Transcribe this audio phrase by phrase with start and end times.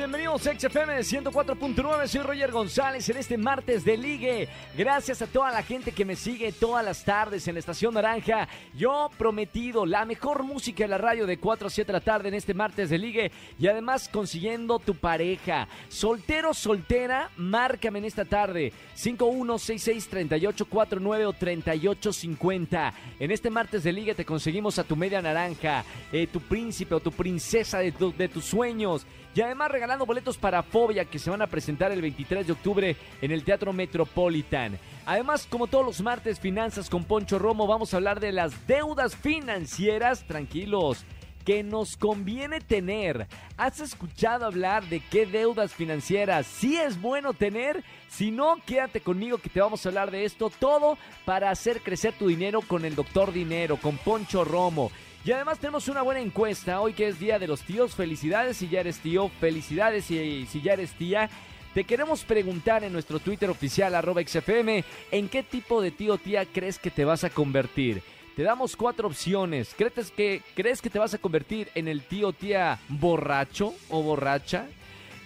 [0.00, 4.48] bienvenidos a XFM 104.9, soy Roger González en este martes de ligue.
[4.74, 8.48] Gracias a toda la gente que me sigue todas las tardes en la Estación Naranja.
[8.74, 12.28] Yo prometido la mejor música de la radio de 4 a 7 de la tarde
[12.28, 15.68] en este martes de ligue y además consiguiendo tu pareja.
[15.90, 22.94] Soltero, soltera, márcame en esta tarde 51663849 o 3850.
[23.18, 27.00] En este martes de ligue te conseguimos a tu media naranja, eh, tu príncipe o
[27.00, 29.06] tu princesa de tus sueños.
[29.34, 32.96] Y además regalando boletos para Fobia que se van a presentar el 23 de octubre
[33.20, 34.78] en el Teatro Metropolitan.
[35.06, 39.14] Además, como todos los martes, Finanzas con Poncho Romo, vamos a hablar de las deudas
[39.14, 40.24] financieras.
[40.24, 41.04] Tranquilos
[41.44, 43.26] que nos conviene tener.
[43.56, 47.82] ¿Has escuchado hablar de qué deudas financieras sí es bueno tener?
[48.08, 52.14] Si no, quédate conmigo que te vamos a hablar de esto todo para hacer crecer
[52.14, 54.90] tu dinero con el doctor Dinero, con Poncho Romo.
[55.22, 57.94] Y además tenemos una buena encuesta hoy que es Día de los Tíos.
[57.94, 61.28] Felicidades si ya eres tío, felicidades si, si ya eres tía.
[61.74, 66.18] Te queremos preguntar en nuestro Twitter oficial, arroba XFM, en qué tipo de tío o
[66.18, 68.02] tía crees que te vas a convertir.
[68.34, 69.74] Te damos cuatro opciones.
[69.76, 74.02] ¿Crees que, ¿Crees que te vas a convertir en el tío o tía borracho o
[74.02, 74.66] borracha?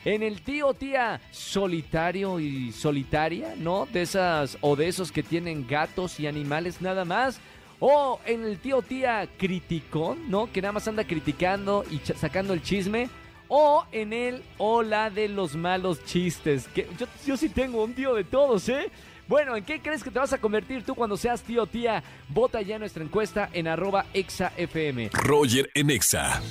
[0.05, 3.87] En el tío tía solitario y solitaria, ¿no?
[3.91, 7.41] De esas o de esos que tienen gatos y animales nada más.
[7.81, 10.51] O en el tío tía criticón, ¿no?
[10.53, 13.09] Que nada más anda criticando y sacando el chisme.
[13.49, 16.67] O en el o la de los malos chistes.
[16.69, 18.91] Que yo, yo sí tengo un tío de todos, ¿eh?
[19.27, 22.03] Bueno, ¿en qué crees que te vas a convertir tú cuando seas tío o tía?
[22.29, 25.09] Vota ya nuestra encuesta en arroba exafm.
[25.13, 26.43] Roger en Exa.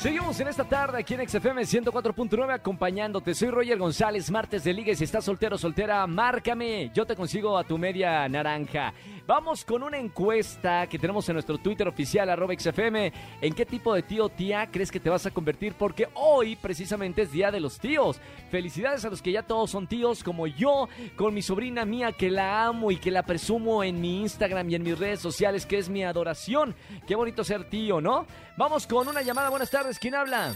[0.00, 3.34] Seguimos en esta tarde aquí en XFM 104.9 acompañándote.
[3.34, 4.92] Soy Roger González, martes de liga.
[4.92, 6.90] y Si estás soltero o soltera, márcame.
[6.94, 8.94] Yo te consigo a tu media naranja.
[9.30, 13.12] Vamos con una encuesta que tenemos en nuestro Twitter oficial, arroba XFM.
[13.40, 15.74] ¿En qué tipo de tío o tía crees que te vas a convertir?
[15.74, 18.20] Porque hoy precisamente es Día de los Tíos.
[18.50, 22.28] Felicidades a los que ya todos son tíos, como yo, con mi sobrina mía que
[22.28, 25.78] la amo y que la presumo en mi Instagram y en mis redes sociales, que
[25.78, 26.74] es mi adoración.
[27.06, 28.26] Qué bonito ser tío, ¿no?
[28.56, 29.48] Vamos con una llamada.
[29.48, 30.00] Buenas tardes.
[30.00, 30.54] ¿Quién habla?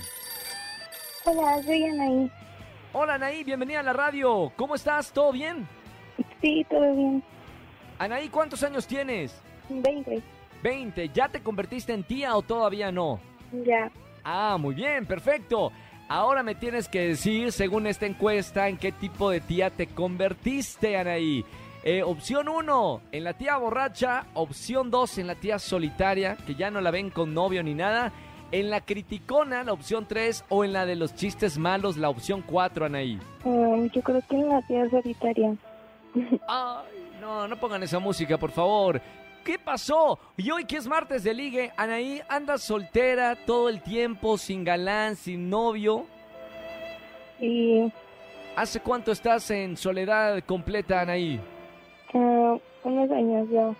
[1.24, 2.28] Hola, soy Anaí.
[2.92, 3.44] Hola, Anaí.
[3.44, 4.52] Bienvenida a la radio.
[4.56, 5.12] ¿Cómo estás?
[5.12, 5.64] ¿Todo bien?
[6.40, 7.22] Sí, todo bien.
[7.98, 9.40] Anaí, ¿cuántos años tienes?
[9.68, 10.22] 20.
[10.62, 11.08] 20.
[11.10, 13.20] ¿Ya te convertiste en tía o todavía no?
[13.64, 13.90] Ya.
[14.24, 15.70] Ah, muy bien, perfecto.
[16.08, 20.96] Ahora me tienes que decir, según esta encuesta, en qué tipo de tía te convertiste,
[20.96, 21.44] Anaí.
[21.82, 24.26] Eh, opción 1, en la tía borracha.
[24.34, 28.12] Opción 2, en la tía solitaria, que ya no la ven con novio ni nada.
[28.52, 30.44] En la criticona, la opción 3.
[30.48, 33.18] O en la de los chistes malos, la opción 4, Anaí.
[33.44, 35.56] Um, yo creo que en la tía solitaria.
[36.48, 39.00] Ay, no, no pongan esa música, por favor.
[39.42, 40.18] ¿Qué pasó?
[40.36, 45.16] Y hoy que es martes de ligue, Anaí anda soltera todo el tiempo, sin galán,
[45.16, 46.06] sin novio.
[47.40, 47.90] Y
[48.56, 51.40] ¿Hace cuánto estás en soledad completa, Anaí?
[52.12, 53.74] uh, unos años ya.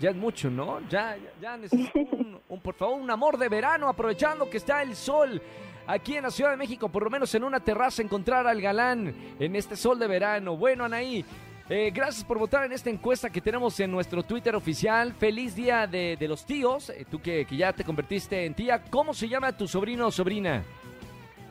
[0.00, 0.80] Ya es mucho, ¿no?
[0.88, 4.82] Ya, ya, ya necesito un, un, por favor, un amor de verano, aprovechando que está
[4.82, 5.40] el sol.
[5.86, 9.14] Aquí en la Ciudad de México, por lo menos en una terraza, encontrar al galán
[9.38, 10.56] en este sol de verano.
[10.56, 11.24] Bueno, Anaí,
[11.70, 15.14] eh, gracias por votar en esta encuesta que tenemos en nuestro Twitter oficial.
[15.14, 18.82] Feliz día de, de los tíos, eh, tú que, que ya te convertiste en tía.
[18.90, 20.64] ¿Cómo se llama tu sobrino o sobrina?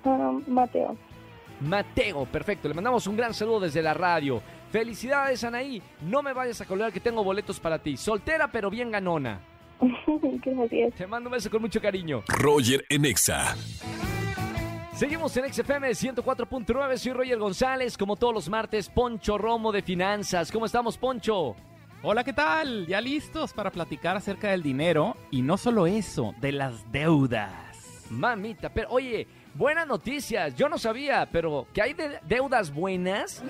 [0.04, 0.96] Um, Mateo.
[1.62, 2.68] Mateo, perfecto.
[2.68, 4.42] Le mandamos un gran saludo desde la radio.
[4.72, 5.82] Felicidades, Anaí.
[6.02, 7.98] No me vayas a colgar que tengo boletos para ti.
[7.98, 9.40] Soltera, pero bien ganona.
[10.46, 10.94] Gracias.
[10.96, 12.24] Te mando un beso con mucho cariño.
[12.28, 13.56] Roger en Exa.
[15.00, 16.98] Seguimos en XFM 104.9.
[16.98, 17.98] Soy Roger González.
[17.98, 20.52] Como todos los martes, Poncho Romo de Finanzas.
[20.52, 21.56] ¿Cómo estamos, Poncho?
[22.04, 22.86] Hola, ¿qué tal?
[22.86, 25.16] ¿Ya listos para platicar acerca del dinero?
[25.32, 27.54] Y no solo eso, de las deudas.
[28.10, 30.54] Mamita, pero oye, buenas noticias.
[30.56, 33.42] Yo no sabía, pero que hay de- deudas buenas.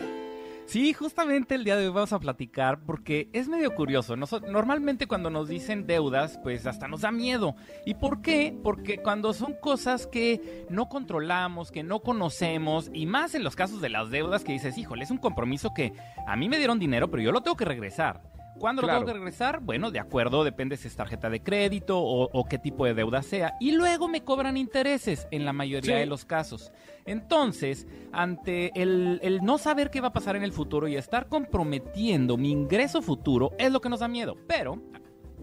[0.69, 4.15] Sí, justamente el día de hoy vamos a platicar porque es medio curioso.
[4.15, 7.55] Noso- normalmente cuando nos dicen deudas, pues hasta nos da miedo.
[7.87, 8.55] ¿Y por qué?
[8.63, 13.81] Porque cuando son cosas que no controlamos, que no conocemos, y más en los casos
[13.81, 15.91] de las deudas que dices, híjole, es un compromiso que
[16.27, 18.21] a mí me dieron dinero, pero yo lo tengo que regresar.
[18.59, 18.99] ¿Cuándo Claro.
[18.99, 19.59] lo tengo que regresar?
[19.61, 23.21] Bueno, de acuerdo, depende si es tarjeta de crédito o, o qué tipo de deuda
[23.23, 23.55] sea.
[23.59, 25.99] Y luego me cobran intereses en la mayoría Sí.
[25.99, 26.71] de los casos.
[27.05, 31.27] Entonces, ante el, el no saber qué va a pasar en el futuro y estar
[31.27, 34.35] comprometiendo mi ingreso futuro es lo que nos da miedo.
[34.47, 34.79] Pero,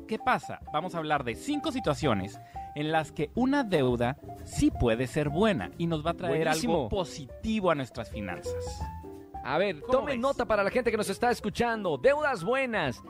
[0.06, 0.60] ¿qué pasa?
[0.72, 2.38] Vamos a hablar de cinco situaciones
[2.74, 6.74] en las que una deuda sí puede ser buena y nos va a traer Buenísimo.
[6.74, 8.80] algo positivo a nuestras finanzas.
[9.46, 10.20] A ver, ¿Cómo tomen ves?
[10.20, 11.96] nota para la gente que nos está escuchando.
[11.98, 13.00] Deudas buenas.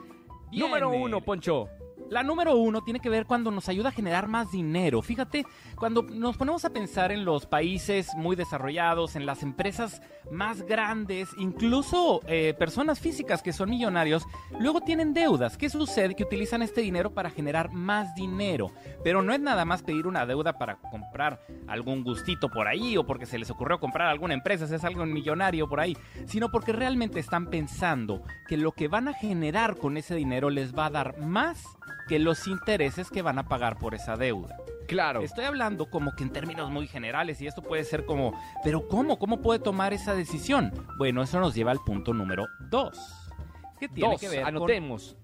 [0.50, 0.66] Viene.
[0.68, 1.68] Número uno, Poncho.
[2.08, 5.02] La número uno tiene que ver cuando nos ayuda a generar más dinero.
[5.02, 5.44] Fíjate,
[5.74, 10.00] cuando nos ponemos a pensar en los países muy desarrollados, en las empresas
[10.30, 14.24] más grandes, incluso eh, personas físicas que son millonarios,
[14.60, 15.56] luego tienen deudas.
[15.56, 16.14] ¿Qué sucede?
[16.14, 18.70] Que utilizan este dinero para generar más dinero.
[19.02, 23.04] Pero no es nada más pedir una deuda para comprar algún gustito por ahí o
[23.04, 26.72] porque se les ocurrió comprar alguna empresa, si es algo millonario por ahí, sino porque
[26.72, 30.90] realmente están pensando que lo que van a generar con ese dinero les va a
[30.90, 31.64] dar más
[32.08, 34.56] que los intereses que van a pagar por esa deuda.
[34.86, 35.20] Claro.
[35.22, 38.32] Estoy hablando como que en términos muy generales y esto puede ser como,
[38.62, 39.18] pero ¿cómo?
[39.18, 40.72] ¿Cómo puede tomar esa decisión?
[40.98, 42.98] Bueno, eso nos lleva al punto número dos.
[43.80, 45.16] Que tiene Dos, que ver con anotemos.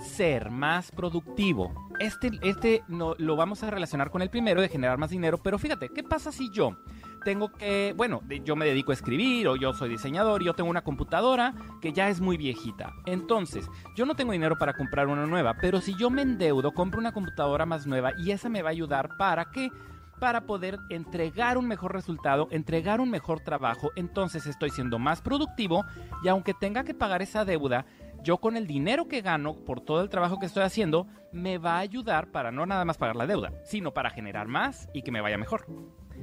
[0.00, 1.72] ser más productivo.
[2.00, 5.58] Este, este no, lo vamos a relacionar con el primero de generar más dinero, pero
[5.58, 6.76] fíjate, ¿qué pasa si yo
[7.20, 10.70] tengo que, bueno, yo me dedico a escribir o yo soy diseñador y yo tengo
[10.70, 12.92] una computadora que ya es muy viejita.
[13.06, 17.00] Entonces, yo no tengo dinero para comprar una nueva, pero si yo me endeudo, compro
[17.00, 19.70] una computadora más nueva y esa me va a ayudar para qué?
[20.18, 25.84] Para poder entregar un mejor resultado, entregar un mejor trabajo, entonces estoy siendo más productivo
[26.22, 27.86] y aunque tenga que pagar esa deuda,
[28.22, 31.76] yo con el dinero que gano por todo el trabajo que estoy haciendo, me va
[31.76, 35.10] a ayudar para no nada más pagar la deuda, sino para generar más y que
[35.10, 35.64] me vaya mejor.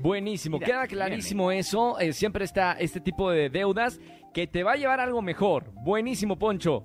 [0.02, 2.00] Buenísimo, Mira, queda clarísimo eso.
[2.00, 4.00] eh, siempre está este tipo de deudas
[4.34, 5.72] que te va a llevar a algo mejor.
[5.84, 6.84] Buenísimo, Poncho.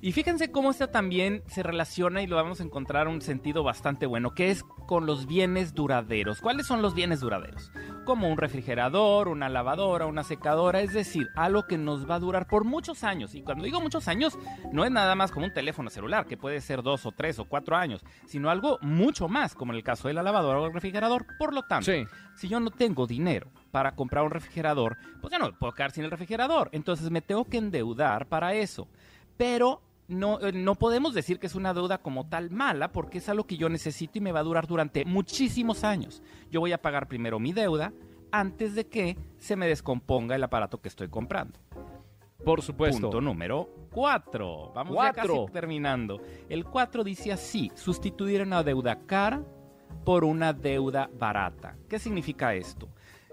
[0.00, 4.06] Y fíjense cómo esto también se relaciona y lo vamos a encontrar un sentido bastante
[4.06, 6.40] bueno, que es con los bienes duraderos.
[6.40, 7.72] ¿Cuáles son los bienes duraderos?
[8.08, 12.46] Como un refrigerador, una lavadora, una secadora, es decir, algo que nos va a durar
[12.46, 13.34] por muchos años.
[13.34, 14.38] Y cuando digo muchos años,
[14.72, 17.44] no es nada más como un teléfono celular, que puede ser dos o tres o
[17.44, 20.72] cuatro años, sino algo mucho más, como en el caso de la lavadora o el
[20.72, 21.26] refrigerador.
[21.38, 22.06] Por lo tanto, Sí.
[22.34, 25.90] si yo no tengo dinero para comprar un refrigerador, pues ya no me puedo quedar
[25.90, 26.70] sin el refrigerador.
[26.72, 28.88] Entonces me tengo que endeudar para eso.
[29.36, 33.28] Pero no, eh, no podemos decir que es una deuda como tal mala, porque es
[33.28, 36.22] algo que yo necesito y me va a durar durante muchísimos años.
[36.50, 37.92] Yo voy a pagar primero mi deuda
[38.32, 41.58] antes de que se me descomponga el aparato que estoy comprando.
[42.44, 43.02] Por supuesto.
[43.02, 44.72] Punto número 4.
[44.74, 45.42] Vamos ya Cuatro.
[45.44, 46.20] casi terminando.
[46.48, 49.42] El 4 dice así, sustituir una deuda cara
[50.04, 51.76] por una deuda barata.
[51.88, 52.88] ¿Qué significa esto?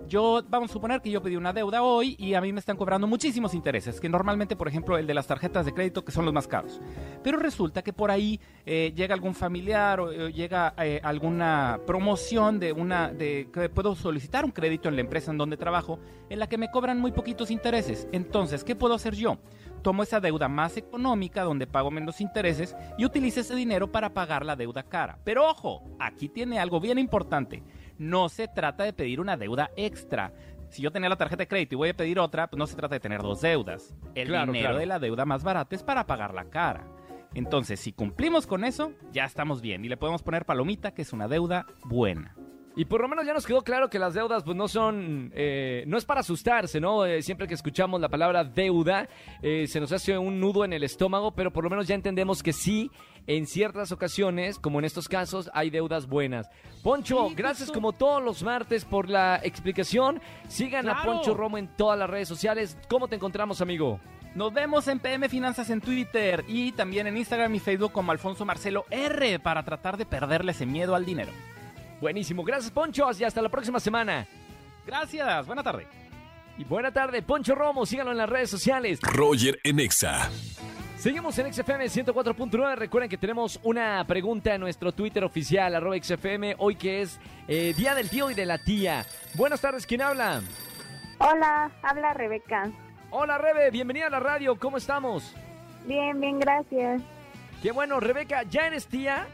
[0.07, 2.77] Yo, vamos a suponer que yo pedí una deuda hoy y a mí me están
[2.77, 6.25] cobrando muchísimos intereses, que normalmente, por ejemplo, el de las tarjetas de crédito, que son
[6.25, 6.79] los más caros.
[7.23, 12.71] Pero resulta que por ahí eh, llega algún familiar o llega eh, alguna promoción de
[12.71, 15.99] una, de que puedo solicitar un crédito en la empresa en donde trabajo,
[16.29, 18.07] en la que me cobran muy poquitos intereses.
[18.11, 19.39] Entonces, ¿qué puedo hacer yo?
[19.81, 24.45] Tomo esa deuda más económica, donde pago menos intereses, y utilizo ese dinero para pagar
[24.45, 25.17] la deuda cara.
[25.23, 27.63] Pero ojo, aquí tiene algo bien importante.
[27.97, 30.33] No se trata de pedir una deuda extra.
[30.69, 32.75] Si yo tenía la tarjeta de crédito y voy a pedir otra, pues no se
[32.75, 33.95] trata de tener dos deudas.
[34.15, 34.79] El Claro, dinero claro.
[34.79, 36.85] de la deuda más barata es para pagar la cara.
[37.33, 39.83] Entonces, si cumplimos con eso, ya estamos bien.
[39.85, 42.35] Y le podemos poner palomita, que es una deuda buena.
[42.77, 45.85] Y por lo menos ya nos quedó claro que las deudas pues no son, eh,
[45.87, 47.05] no es para asustarse, ¿no?
[47.05, 49.07] Eh, siempre que escuchamos la palabra deuda
[49.41, 52.43] eh, se nos hace un nudo en el estómago, pero por lo menos ya entendemos
[52.43, 52.91] que sí,
[53.27, 56.49] en ciertas ocasiones, como en estos casos, hay deudas buenas.
[56.83, 57.73] Poncho, Sí, gracias justo.
[57.73, 60.21] como todos los martes por la explicación.
[60.47, 61.03] Sigan a.
[61.03, 62.77] Poncho Romo en todas las redes sociales.
[62.87, 63.99] ¿Cómo te encontramos, amigo?
[64.35, 68.43] Nos vemos en PM Finanzas en Twitter y también en Instagram y Facebook como Alfonso
[68.43, 71.31] Marcelo R para tratar de perderle ese miedo al dinero.
[72.01, 74.27] Buenísimo, gracias Poncho y hasta la próxima semana.
[74.85, 75.87] Gracias, buena tarde.
[76.57, 78.99] Y buena tarde, Poncho Romo, síganlo en las redes sociales.
[79.01, 80.29] Roger en Exa.
[80.97, 82.75] Seguimos en XFM 104.9.
[82.75, 87.73] Recuerden que tenemos una pregunta en nuestro Twitter oficial, arroba XFM, hoy que es eh,
[87.75, 89.05] Día del Tío y de la Tía.
[89.33, 90.41] Buenas tardes, ¿quién habla?
[91.19, 92.71] Hola, habla Rebeca.
[93.11, 95.35] Hola, Rebe, bienvenida a la radio, ¿cómo estamos?
[95.85, 97.01] Bien, bien, gracias.
[97.61, 99.27] Qué bueno, Rebeca, ¿ya eres tía?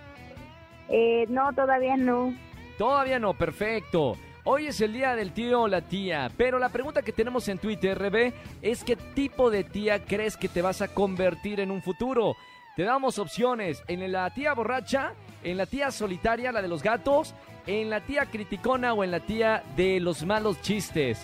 [0.89, 2.34] Eh, no, todavía no.
[2.77, 4.18] Todavía no, perfecto.
[4.43, 7.60] Hoy es el día del tío o la tía, pero la pregunta que tenemos en
[7.60, 8.33] Twitter, Rebe,
[8.63, 12.36] es qué tipo de tía crees que te vas a convertir en un futuro.
[12.75, 17.36] Te damos opciones en la tía borracha, en la tía solitaria, la de los gatos,
[17.67, 21.24] en la tía criticona o en la tía de los malos chistes.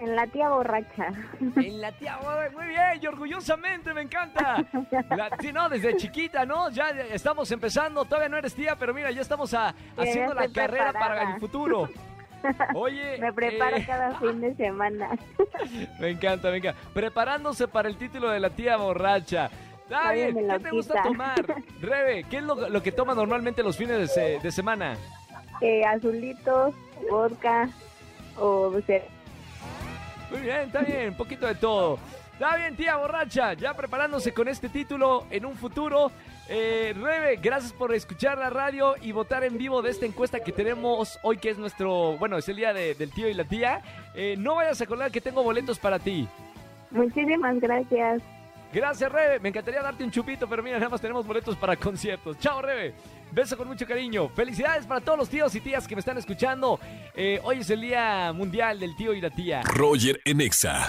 [0.00, 1.08] En la tía borracha.
[1.40, 4.56] En la tía, ¡ay, muy bien, y orgullosamente, me encanta.
[5.10, 6.68] La- sí, no, desde chiquita, ¿no?
[6.70, 10.92] Ya estamos empezando, todavía no eres tía, pero mira, ya estamos a- haciendo la carrera
[10.92, 11.88] para el futuro.
[12.74, 15.10] Oye, Me preparo eh, cada fin de semana.
[15.98, 16.78] me encanta, me encanta.
[16.92, 19.50] Preparándose para el título de la tía borracha.
[19.84, 21.42] Está bien, ¿qué te gusta tomar?
[21.80, 24.96] Rebe, ¿qué es lo, lo que toma normalmente los fines de, se- de semana?
[25.62, 26.74] Eh, azulitos,
[27.10, 27.68] vodka
[28.36, 29.04] o cer-
[30.30, 31.98] Muy bien, está bien, un poquito de todo.
[32.32, 36.10] Está bien, tía borracha, ya preparándose con este título en un futuro.
[36.48, 40.52] Eh, Rebe, gracias por escuchar la radio y votar en vivo de esta encuesta que
[40.52, 43.80] tenemos hoy, que es nuestro, bueno, es el día de- del tío y la tía.
[44.14, 46.28] Eh, no vayas a acordar que tengo boletos para ti.
[46.90, 48.22] Muchísimas gracias.
[48.72, 49.40] Gracias, Rebe.
[49.40, 52.38] Me encantaría darte un chupito, pero mira, nada más tenemos boletos para conciertos.
[52.38, 52.94] Chao, Rebe.
[53.36, 54.30] Beso con mucho cariño.
[54.30, 56.80] Felicidades para todos los tíos y tías que me están escuchando.
[57.14, 59.60] Eh, hoy es el Día Mundial del Tío y la Tía.
[59.62, 60.86] Roger en Exa.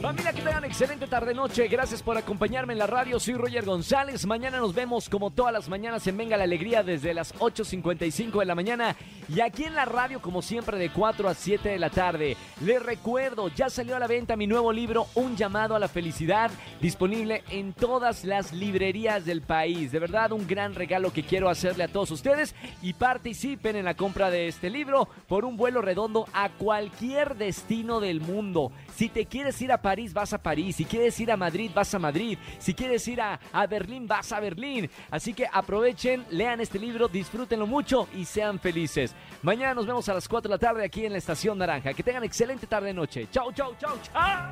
[0.00, 1.68] Familia, que tengan excelente tarde-noche.
[1.68, 3.20] Gracias por acompañarme en la radio.
[3.20, 4.24] Soy Roger González.
[4.24, 8.46] Mañana nos vemos como todas las mañanas en Venga la Alegría desde las 8.55 de
[8.46, 8.96] la mañana.
[9.28, 12.38] Y aquí en la radio, como siempre, de 4 a 7 de la tarde.
[12.64, 16.50] Les recuerdo, ya salió a la venta mi nuevo libro, Un llamado a la felicidad,
[16.80, 19.92] disponible en todas las librerías del país.
[19.92, 22.54] De verdad, un gran regalo que quiero hacerle a todos ustedes.
[22.80, 28.00] Y participen en la compra de este libro por un vuelo redondo a cualquier destino
[28.00, 28.72] del mundo.
[28.96, 30.76] Si te quieres ir a París, vas a París.
[30.76, 32.38] Si quieres ir a Madrid, vas a Madrid.
[32.60, 34.88] Si quieres ir a, a Berlín, vas a Berlín.
[35.10, 39.16] Así que aprovechen, lean este libro, disfrútenlo mucho y sean felices.
[39.42, 41.92] Mañana nos vemos a las 4 de la tarde aquí en la Estación Naranja.
[41.92, 43.26] Que tengan excelente tarde-noche.
[43.32, 44.50] Chau, chau, chau, chau.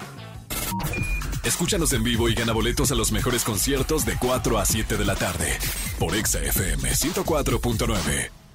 [1.45, 5.05] Escúchanos en vivo y gana boletos a los mejores conciertos de 4 a 7 de
[5.05, 5.57] la tarde.
[6.01, 8.48] Por Exa FM 104.9.